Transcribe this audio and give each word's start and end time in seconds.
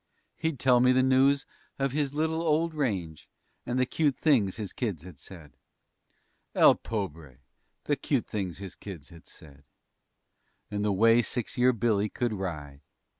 He'd 0.35 0.57
tell 0.57 0.79
me 0.79 0.93
the 0.93 1.03
news 1.03 1.45
of 1.77 1.91
his 1.91 2.15
little 2.15 2.41
old 2.41 2.73
range 2.73 3.29
And 3.67 3.77
the 3.77 3.85
cute 3.85 4.17
things 4.17 4.57
his 4.57 4.73
kids 4.73 5.03
had 5.03 5.19
said! 5.19 5.55
El 6.55 6.73
pobre! 6.73 7.37
the 7.83 7.95
cute 7.95 8.25
things 8.25 8.57
his 8.57 8.73
kids 8.73 9.09
had 9.09 9.27
said! 9.27 9.63
And 10.71 10.83
the 10.83 10.91
way 10.91 11.21
six 11.21 11.55
year 11.55 11.71
Billy 11.71 12.09
could 12.09 12.33
ride! 12.33 12.81